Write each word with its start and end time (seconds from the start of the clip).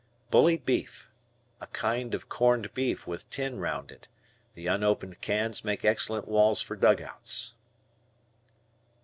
Bully 0.31 0.57
Beef. 0.57 1.11
A 1.61 1.67
kind 1.67 2.15
of 2.15 2.27
corned 2.27 2.73
beef 2.73 3.05
with 3.05 3.29
tin 3.29 3.59
round 3.59 3.91
it. 3.91 4.07
The 4.55 4.65
unopened 4.65 5.21
cans 5.21 5.63
make 5.63 5.85
excellent 5.85 6.27
walls 6.27 6.59
for 6.59 6.75
dugouts. 6.75 7.53